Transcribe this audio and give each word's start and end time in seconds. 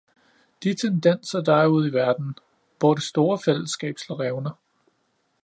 De 0.63 0.75
tendenser, 0.75 1.41
der 1.43 1.53
er 1.53 1.67
ude 1.67 1.87
i 1.89 1.93
verden– 1.93 2.35
hvor 2.79 2.93
det 2.93 3.03
store 3.03 3.39
fællesskab 3.39 3.97
slår 3.97 4.19
revner. 4.19 4.51